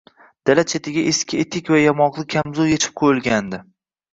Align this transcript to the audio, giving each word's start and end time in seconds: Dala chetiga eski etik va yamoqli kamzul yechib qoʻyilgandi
Dala 0.49 0.63
chetiga 0.71 1.03
eski 1.11 1.41
etik 1.45 1.69
va 1.75 1.81
yamoqli 1.83 2.27
kamzul 2.35 2.73
yechib 2.73 2.97
qoʻyilgandi 3.03 3.65